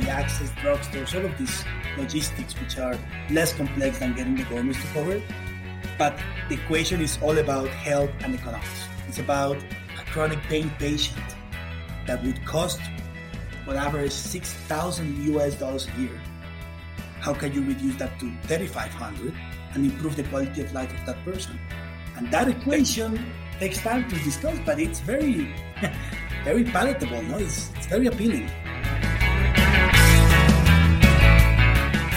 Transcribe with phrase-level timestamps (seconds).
[0.00, 1.64] the access, drugstores, all of these
[1.96, 2.98] logistics, which are
[3.30, 5.22] less complex than getting the governments to cover.
[5.98, 6.18] But
[6.48, 8.88] the equation is all about health and economics.
[9.08, 11.24] It's about a chronic pain patient
[12.06, 12.80] that would cost
[13.66, 16.20] on average 6,000 US dollars a year.
[17.20, 19.34] How can you reduce that to 3,500
[19.74, 21.58] and improve the quality of life of that person?
[22.16, 25.54] And that equation takes time to discuss, but it's very,
[26.44, 27.22] very palatable.
[27.22, 28.50] No, it's, it's very appealing.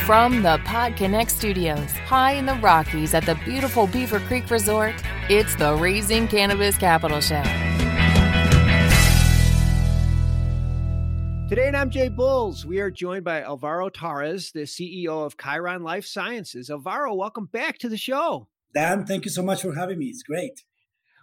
[0.07, 4.95] From the PodConx studios, high in the Rockies at the beautiful Beaver Creek Resort,
[5.27, 7.43] it's the Raising Cannabis Capital Show.
[11.49, 16.05] Today in MJ Bulls, we are joined by Alvaro Torres, the CEO of Khiron Life
[16.05, 16.69] Sciences.
[16.69, 18.47] Alvaro, welcome back to the show.
[18.73, 20.05] Dan, thank you so much for having me.
[20.05, 20.63] It's great.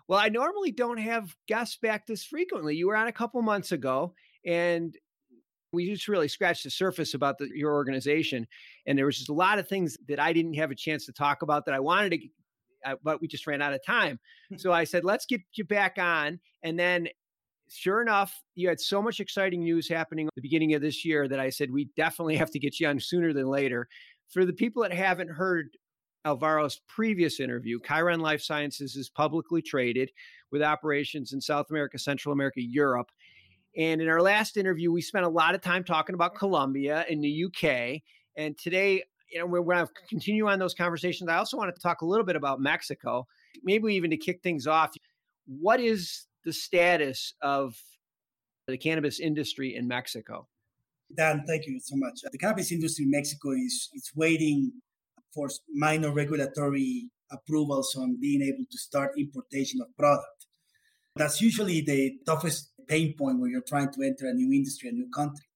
[0.08, 2.76] Well, I normally don't have guests back this frequently.
[2.76, 4.12] You were on a couple months ago,
[4.44, 4.94] and
[5.74, 8.46] we just really scratched the surface about the, your organization.
[8.86, 11.12] And there was just a lot of things that I didn't have a chance to
[11.12, 12.18] talk about that I wanted to,
[12.86, 14.18] uh, but we just ran out of time.
[14.50, 14.56] Hmm.
[14.56, 16.40] so I said, let's get you back on.
[16.62, 17.08] And then
[17.68, 21.28] sure enough, you had so much exciting news happening at the beginning of this year
[21.28, 23.88] that I said, we definitely have to get you on sooner than later.
[24.28, 25.76] For the people that haven't heard
[26.26, 30.10] Alvaro's previous interview, Khiron Life Sciences is publicly traded
[30.50, 33.10] with operations in South America, Central America, Europe.
[33.76, 37.22] And in our last interview, we spent a lot of time talking about Colombia and
[37.22, 38.02] the UK.
[38.36, 41.28] And today, you know, we're going to continue on those conversations.
[41.28, 43.26] I also wanted to talk a little bit about Mexico,
[43.64, 44.92] maybe even to kick things off.
[45.46, 47.76] What is the status of
[48.66, 50.48] the cannabis industry in Mexico?
[51.16, 52.20] Dan, thank you so much.
[52.30, 54.72] The cannabis industry in Mexico is it's waiting
[55.34, 60.46] for minor regulatory approvals on being able to start importation of product.
[61.16, 64.92] That's usually the toughest pain point when you're trying to enter a new industry, a
[64.92, 65.46] new country.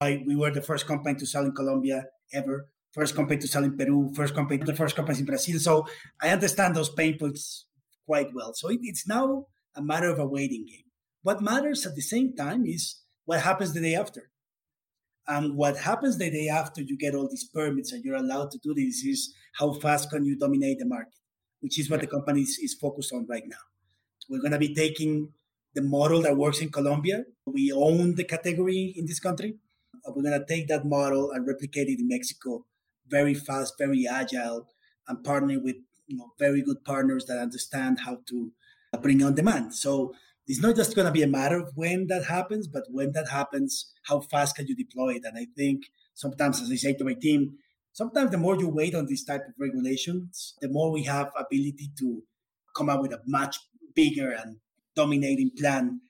[0.00, 3.64] I, we were the first company to sell in Colombia ever, first company to sell
[3.64, 5.58] in Peru, first company, the first company in Brazil.
[5.58, 5.86] So
[6.22, 7.66] I understand those pain points
[8.06, 8.52] quite well.
[8.54, 10.84] So it, it's now a matter of a waiting game.
[11.22, 14.30] What matters at the same time is what happens the day after.
[15.26, 18.58] And what happens the day after you get all these permits and you're allowed to
[18.62, 21.12] do this is how fast can you dominate the market,
[21.60, 23.56] which is what the company is, is focused on right now.
[24.30, 25.28] We're going to be taking
[25.78, 27.24] the model that works in Colombia.
[27.46, 29.50] We own the category in this country.
[30.04, 32.64] Uh, we're going to take that model and replicate it in Mexico
[33.08, 34.66] very fast, very agile,
[35.06, 35.76] and partner with
[36.08, 38.52] you know very good partners that understand how to
[39.00, 39.74] bring on demand.
[39.74, 40.14] So
[40.48, 43.28] it's not just going to be a matter of when that happens, but when that
[43.28, 45.24] happens, how fast can you deploy it?
[45.24, 45.84] And I think
[46.14, 47.58] sometimes, as I say to my team,
[47.92, 51.92] sometimes the more you wait on these type of regulations, the more we have ability
[52.00, 52.24] to
[52.76, 53.58] come up with a much
[53.94, 54.56] bigger and
[54.98, 56.00] dominating plan.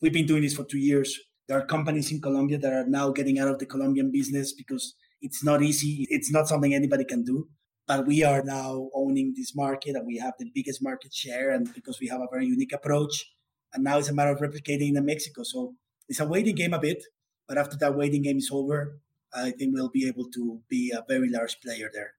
[0.00, 1.10] We've been doing this for two years.
[1.46, 4.94] There are companies in Colombia that are now getting out of the Colombian business because
[5.20, 6.06] it's not easy.
[6.08, 7.48] It's not something anybody can do.
[7.86, 11.72] But we are now owning this market and we have the biggest market share and
[11.74, 13.14] because we have a very unique approach.
[13.72, 15.42] And now it's a matter of replicating in Mexico.
[15.42, 15.74] So
[16.08, 17.02] it's a waiting game a bit.
[17.48, 19.00] But after that waiting game is over,
[19.34, 22.12] I think we'll be able to be a very large player there.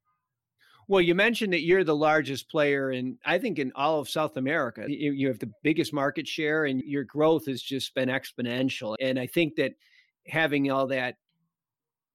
[0.89, 4.37] Well, you mentioned that you're the largest player in, I think, in all of South
[4.37, 4.85] America.
[4.87, 8.95] You, you, have the biggest market share, and your growth has just been exponential.
[8.99, 9.73] And I think that
[10.25, 11.17] having all that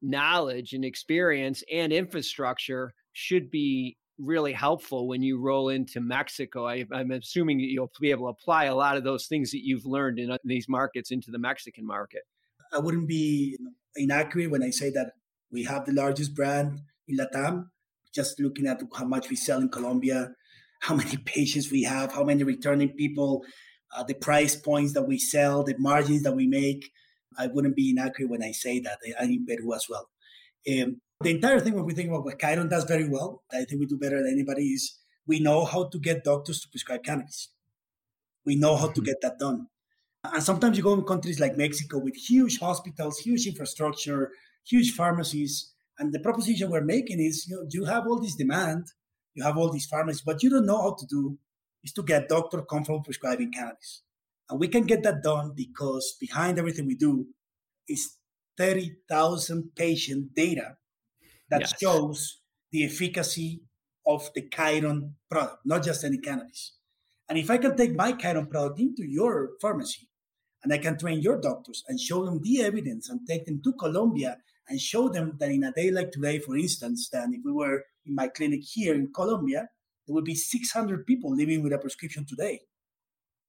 [0.03, 6.67] knowledge and experience and infrastructure should be really helpful when you roll into Mexico.
[6.67, 9.65] I, am assuming that you'll be able to apply a lot of those things that
[9.65, 12.23] you've learned in uh, these markets into the Mexican market.
[12.73, 13.57] I wouldn't be
[13.95, 15.13] inaccurate when I say that
[15.53, 17.67] we have the largest brand in Latam.
[18.15, 20.31] Just looking at how much we sell in Colombia,
[20.81, 23.45] how many patients we have, how many returning people,
[23.97, 26.91] uh, the price points that we sell, the margins that we make.
[27.37, 28.99] I wouldn't be inaccurate when I say that.
[29.21, 30.09] I'm in Peru as well.
[30.71, 33.81] Um, the entire thing when we think about what Khiron does very well, I think
[33.81, 37.49] we do better than anybody is we know how to get doctors to prescribe cannabis.
[38.45, 39.05] We know how to mm-hmm.
[39.05, 39.69] get that done.
[40.25, 44.31] And sometimes you go in countries like Mexico with huge hospitals, huge infrastructure,
[44.67, 45.74] huge pharmacies.
[45.99, 48.87] And the proposition we're making is you know, you have all this demand,
[49.35, 51.39] you have all these pharmacies, but you don't know how to do
[51.83, 54.03] is to get doctor comfortable prescribing cannabis.
[54.49, 57.27] And we can get that done because behind everything we do
[57.89, 58.17] is
[58.57, 60.77] 30,000 patient data
[61.51, 61.75] that yes.
[61.81, 62.41] shows
[62.73, 63.63] the efficacy
[64.07, 66.73] of the Khiron product, not just any cannabis.
[67.29, 70.09] And if I can take my Khiron product into your pharmacy
[70.63, 73.73] and I can train your doctors and show them the evidence and take them to
[73.73, 74.39] Colombia
[74.69, 77.85] and show them that in a day like today, for instance, that if we were
[78.07, 79.69] in my clinic here in Colombia,
[80.07, 82.61] there would be 600 people living with a prescription today.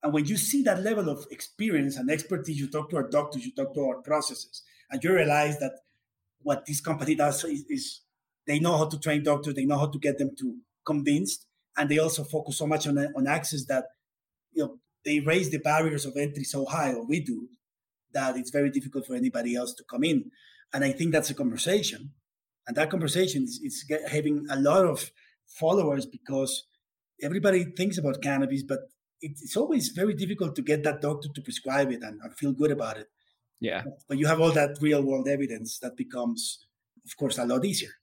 [0.03, 3.45] And when you see that level of experience and expertise, you talk to our doctors,
[3.45, 5.79] you talk to our processes, and you realize that
[6.41, 8.01] what this company does is, is
[8.45, 11.47] they know how to train doctors, they know how to get them to convinced,
[11.77, 13.85] and they also focus so much on on access that
[14.53, 17.49] you know they raise the barriers of entry so high, or we do,
[18.13, 20.31] that it's very difficult for anybody else to come in.
[20.75, 22.11] And I think that's a conversation,
[22.67, 25.09] and that conversation is, is having a lot of
[25.47, 26.67] followers because
[27.23, 28.79] everybody thinks about cannabis, but
[29.21, 32.71] it's always very difficult to get that doctor to prescribe it and, and feel good
[32.71, 33.07] about it.
[33.61, 33.83] Yeah.
[34.09, 36.67] But you have all that real world evidence that becomes,
[37.05, 37.93] of course, a lot easier.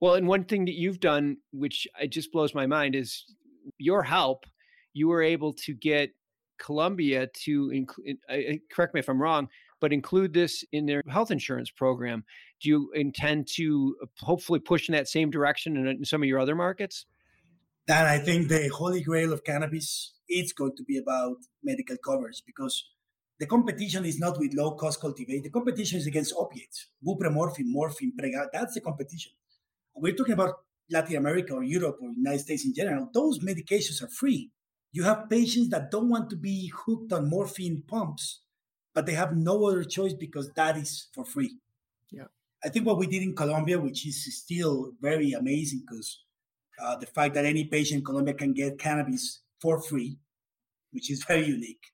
[0.00, 3.22] Well, and one thing that you've done, which it just blows my mind, is
[3.76, 4.46] your help.
[4.94, 6.08] You were able to get
[6.58, 8.16] Colombia to include.
[8.72, 9.50] Correct me if I'm wrong,
[9.80, 12.24] but include this in their health insurance program.
[12.62, 16.28] Do you intend to uh, hopefully push in that same direction in, in some of
[16.28, 17.06] your other markets?
[17.86, 22.42] Dan, I think the holy grail of cannabis is going to be about medical coverage
[22.44, 22.84] because
[23.38, 25.44] the competition is not with low cost cultivate.
[25.44, 28.46] The competition is against opiates, buprenorphine, morphine, prega.
[28.52, 29.32] That's the competition.
[29.94, 30.54] We're talking about
[30.90, 33.08] Latin America or Europe or United States in general.
[33.12, 34.50] Those medications are free.
[34.92, 38.40] You have patients that don't want to be hooked on morphine pumps,
[38.96, 41.58] but they have no other choice because that is for free.
[42.10, 42.28] Yeah.
[42.64, 46.24] I think what we did in Colombia, which is still very amazing because
[46.82, 50.16] uh, the fact that any patient in Colombia can get cannabis for free,
[50.92, 51.92] which is very unique.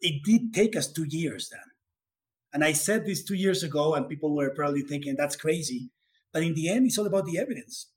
[0.00, 1.60] It did take us two years then.
[2.54, 5.90] And I said this two years ago, and people were probably thinking that's crazy.
[6.32, 7.88] But in the end, it's all about the evidence.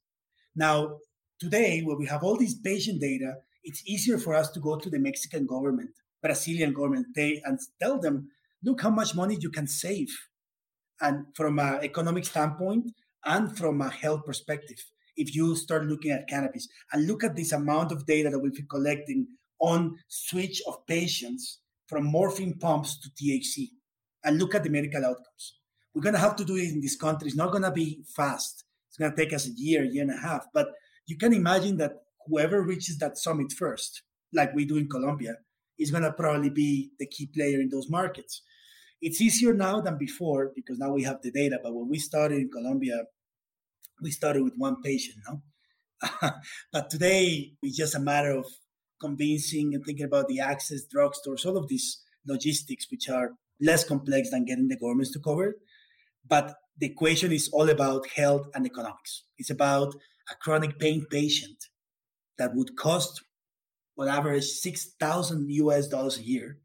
[0.58, 0.98] Now,
[1.40, 4.90] today, when we have all this patient data, it's easier for us to go to
[4.90, 8.28] the Mexican government, Brazilian government, they, and tell them,
[8.64, 10.10] look how much money you can save.
[11.00, 12.92] And from an economic standpoint
[13.26, 14.84] and from a health perspective
[15.18, 18.56] if you start looking at cannabis and look at this amount of data that we've
[18.56, 19.28] been collecting
[19.60, 23.70] on switch of patients from morphine pumps to THC
[24.24, 25.60] and look at the medical outcomes.
[25.94, 27.28] We're going to have to do it in this country.
[27.28, 28.64] It's not going to be fast.
[28.90, 30.46] It's going to take us a year, year and a half.
[30.54, 30.70] But
[31.06, 31.94] you can imagine that
[32.26, 34.04] whoever reaches that summit first,
[34.34, 35.36] like we do in Colombia,
[35.78, 38.42] is going to probably be the key player in those markets.
[39.02, 41.60] It's easier now than before because now we have the data.
[41.62, 43.04] But when we started in Colombia
[44.02, 45.42] we started with one patient, no?
[46.74, 48.46] but today it's just a matter of
[49.00, 54.32] convincing and thinking about the access, drugstores, all of these logistics, which are less complex
[54.32, 55.56] than getting the governments to cover.
[56.28, 59.24] But the equation is all about health and economics.
[59.38, 59.96] It's about
[60.30, 61.58] a chronic pain patient
[62.38, 63.24] that would cost
[63.98, 66.58] on average 6,000 US dollars a year.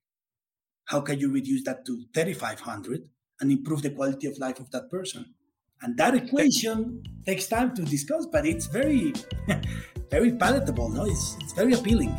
[0.87, 3.09] How can you reduce that to 3,500
[3.41, 5.35] and improve the quality of life of that person?
[5.83, 9.13] And that equation takes time to discuss, but it's very,
[10.11, 10.89] very palatable.
[10.91, 12.17] No, it's, it's very appealing.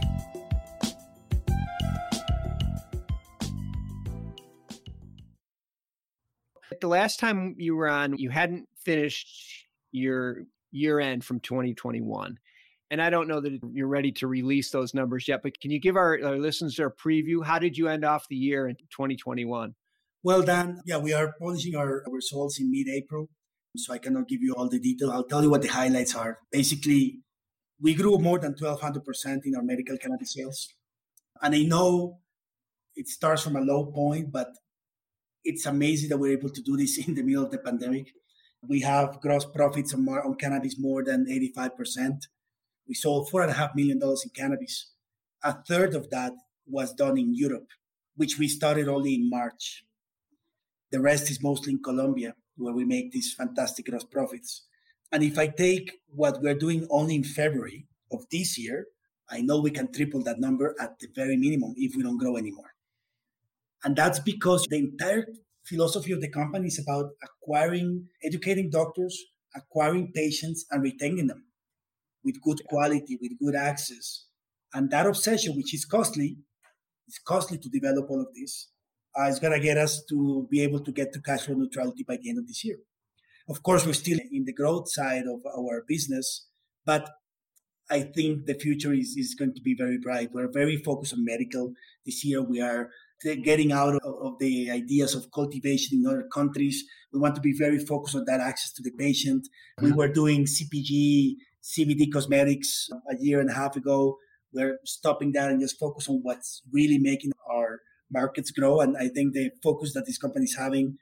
[6.81, 12.37] The last time you were on, you hadn't finished your year end from 2021.
[12.89, 15.79] And I don't know that you're ready to release those numbers yet, but can you
[15.79, 17.43] give our, our listeners a preview?
[17.43, 19.75] How did you end off the year in 2021?
[20.23, 23.29] Well, Dan, yeah, we are publishing our results in mid April
[23.77, 25.11] so I cannot give you all the detail.
[25.11, 26.39] I'll tell you what the highlights are.
[26.51, 27.19] Basically,
[27.81, 30.73] we grew more than 1,200% in our medical cannabis sales.
[31.41, 32.19] And I know
[32.95, 34.49] it starts from a low point, but
[35.43, 38.11] it's amazing that we're able to do this in the middle of the pandemic.
[38.67, 42.21] We have gross profits on, on cannabis more than 85%.
[42.87, 44.91] We sold $4.5 million in cannabis.
[45.43, 46.33] A third of that
[46.65, 47.67] was done in Europe,
[48.15, 49.83] which we started only in March.
[50.91, 54.65] The rest is mostly in Colombia where we make these fantastic gross profits.
[55.11, 58.87] And if I take what we're doing only in February of this year,
[59.29, 62.37] I know we can triple that number at the very minimum if we don't grow
[62.37, 62.73] anymore.
[63.83, 65.27] And that's because the entire
[65.65, 69.21] philosophy of the company is about acquiring, educating doctors,
[69.55, 71.46] acquiring patients, and retaining them
[72.27, 74.25] with good quality, with good access.
[74.73, 76.37] And that obsession, which is costly,
[77.07, 78.69] it's costly to develop all of this,
[79.17, 82.03] uh, is going to get us to be able to get to cash flow neutrality
[82.05, 82.77] by the end of this year.
[83.49, 86.47] Of course, we're still in the growth side of our business,
[86.85, 87.09] but
[87.89, 90.31] I think the future is, is going to be very bright.
[90.33, 91.71] We're very focused on medical.
[92.05, 92.89] This year, we are
[93.43, 96.83] getting out of, of, the ideas of cultivation in other countries.
[97.11, 99.47] We want to be very focused on that access to the patient.
[99.81, 101.35] We were doing CPG,
[101.67, 104.17] CBD cosmetics a year and a half ago.
[104.53, 108.79] We're stopping that and just focus on what's really making our markets grow.
[108.79, 110.97] And I think the focus that this company is having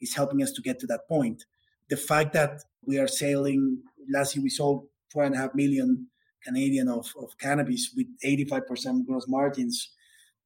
[0.00, 1.44] is helping us to get to that point.
[1.88, 6.08] The fact that we are selling, last year we sold four and a half million
[6.44, 9.90] Canadian of, of cannabis with 85% gross margins.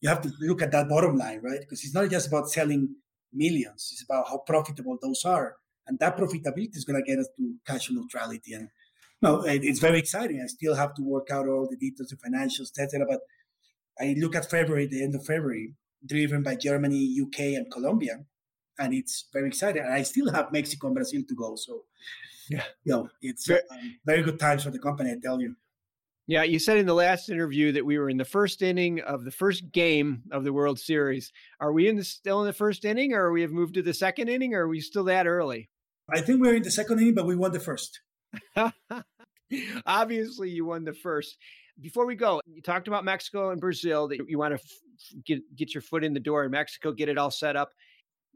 [0.01, 1.61] You have to look at that bottom line, right?
[1.61, 2.95] Because it's not just about selling
[3.33, 5.57] millions, it's about how profitable those are.
[5.87, 8.55] And that profitability is going to get us to cash neutrality.
[8.55, 8.69] And
[9.25, 10.41] no, it's very exciting.
[10.43, 13.07] I still have to work out all the details, the financials, etc.
[13.09, 13.21] But
[13.99, 15.75] I look at February, the end of February,
[16.07, 18.19] driven by Germany, UK, and Colombia,
[18.79, 19.83] and it's very exciting.
[19.83, 21.57] And I still have Mexico and Brazil to go.
[21.57, 21.85] So,
[22.51, 25.11] yeah, you know, it's very, um, very good times for the company.
[25.11, 25.57] I tell you.
[26.27, 29.25] Yeah, you said in the last interview that we were in the first inning of
[29.25, 31.33] the first game of the World Series.
[31.61, 33.95] Are we in the still in the first inning, or we have moved to the
[33.95, 35.71] second inning, or are we still that early?
[36.13, 38.01] I think we're in the second inning, but we won the first.
[39.87, 41.37] Obviously, you won the first.
[41.81, 45.41] Before we go, you talked about Mexico and Brazil that you want to f- get
[45.57, 47.71] get your foot in the door in Mexico, get it all set up.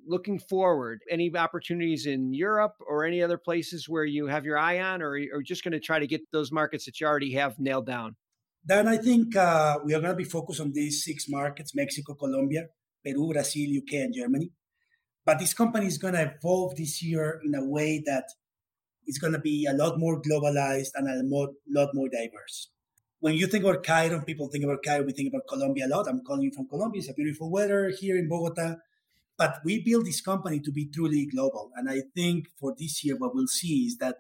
[0.07, 4.81] Looking forward, any opportunities in Europe or any other places where you have your eye
[4.81, 7.59] on, or are just going to try to get those markets that you already have
[7.59, 8.17] nailed down?
[8.65, 12.15] Then I think uh, we are going to be focused on these six markets Mexico,
[12.15, 12.67] Colombia,
[13.05, 14.51] Peru, Brazil, UK, and Germany.
[15.25, 18.25] But this company is going to evolve this year in a way that
[19.09, 21.23] it's going to be a lot more globalized and a
[21.79, 22.69] lot more diverse
[23.21, 26.07] when you think about Khiron, people think about Khiron, we think about Colombia a lot.
[26.09, 27.01] I'm calling from Colombia.
[27.01, 28.77] It's a beautiful weather here in Bogota.
[29.37, 31.71] But we built this company to be truly global.
[31.77, 34.17] And I think for this year, what we'll see is that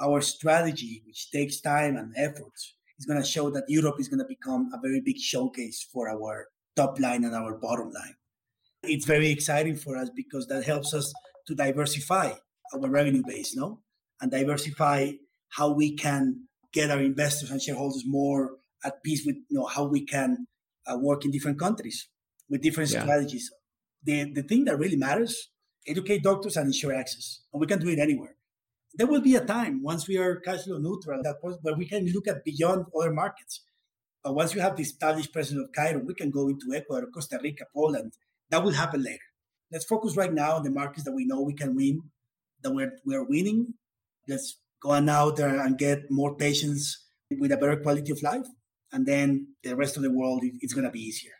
[0.00, 4.18] our strategy, which takes time and efforts, is going to show that Europe is going
[4.18, 8.16] to become a very big showcase for our top line and our bottom line.
[8.82, 11.12] It's very exciting for us because that helps us
[11.46, 12.32] to diversify
[12.74, 13.80] our revenue base, no?
[14.20, 15.12] And diversify
[15.50, 19.84] how we can get our investors and shareholders more at peace with you know how
[19.84, 20.46] we can
[20.86, 22.08] uh, work in different countries
[22.48, 23.02] with different yeah.
[23.02, 23.50] strategies.
[24.04, 25.50] The the thing that really matters:
[25.86, 28.36] educate doctors and ensure access, and we can do it anywhere.
[28.94, 31.86] There will be a time once we are cash flow neutral that point where we
[31.86, 33.62] can look at beyond other markets.
[34.24, 37.38] But once you have the established presence of Khiron, we can go into Ecuador, Costa
[37.42, 38.12] Rica, Poland.
[38.50, 39.28] That will happen later.
[39.70, 42.00] Let's focus right now on the markets that we know we can win,
[42.62, 43.74] that we're, we're winning.
[44.28, 47.06] Let's going out there and get more patients
[47.38, 48.46] with a better quality of life.
[48.92, 51.32] And then the rest of the world, it's going to be easier.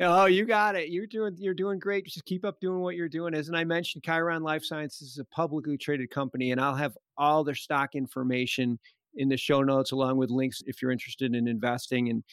[0.00, 0.88] Oh, you got it.
[0.88, 2.06] You're doing you're doing great.
[2.06, 3.34] Just keep up doing what you're doing.
[3.34, 6.96] As and I mentioned, Khiron Life Sciences is a publicly traded company, and I'll have
[7.16, 8.78] all their stock information
[9.16, 12.08] in the show notes along with links if you're interested in investing.
[12.08, 12.24] And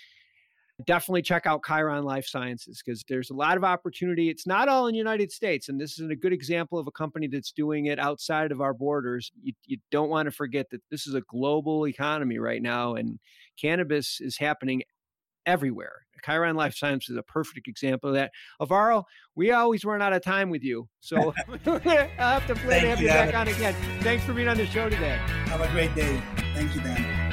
[0.86, 4.30] definitely check out Khiron Life Sciences because there's a lot of opportunity.
[4.30, 6.92] It's not all in the United States, and this is a good example of a
[6.92, 9.32] company that's doing it outside of our borders.
[9.42, 13.20] You, you don't want to forget that this is a global economy right now, and
[13.60, 14.84] cannabis is happening
[15.46, 16.06] everywhere.
[16.26, 18.32] Khiron Life Sciences is a perfect example of that.
[18.62, 21.34] Alvaro, we always run out of time with you, so
[21.66, 23.76] I'll have to plan to have you, you back on again.
[24.02, 25.20] Thanks for being on the show today.
[25.48, 26.22] Have a great day.
[26.54, 27.33] Thank you, Dan.